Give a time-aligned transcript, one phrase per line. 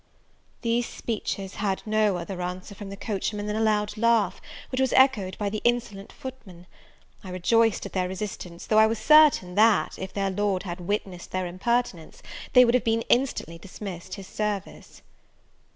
[0.63, 4.93] These speeches had no other answer from the coachman than a loud laugh, which was
[4.93, 6.65] echoed by the insolent footmen.
[7.23, 11.29] I rejoiced at their resistance; though I was certain that, if their Lord had witnessed
[11.29, 15.03] their impertinence, they would have been instantly dismissed his service.